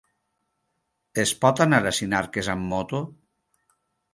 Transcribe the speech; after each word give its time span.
Es 1.25 1.33
pot 1.45 1.61
anar 1.67 1.81
a 1.89 1.93
Sinarques 1.99 2.51
amb 2.55 2.69
moto? 2.73 3.03